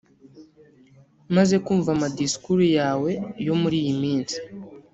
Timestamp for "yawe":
2.77-3.11